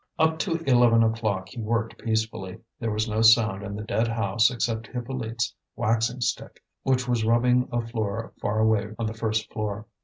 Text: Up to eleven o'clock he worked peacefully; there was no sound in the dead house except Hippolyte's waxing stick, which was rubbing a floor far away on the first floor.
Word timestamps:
Up 0.17 0.39
to 0.39 0.55
eleven 0.65 1.03
o'clock 1.03 1.49
he 1.49 1.61
worked 1.61 1.99
peacefully; 1.99 2.57
there 2.79 2.89
was 2.89 3.07
no 3.07 3.21
sound 3.21 3.61
in 3.61 3.75
the 3.75 3.83
dead 3.83 4.07
house 4.07 4.49
except 4.49 4.87
Hippolyte's 4.87 5.53
waxing 5.75 6.21
stick, 6.21 6.63
which 6.81 7.07
was 7.07 7.23
rubbing 7.23 7.69
a 7.71 7.81
floor 7.85 8.33
far 8.41 8.57
away 8.57 8.95
on 8.97 9.05
the 9.05 9.13
first 9.13 9.53
floor. 9.53 9.85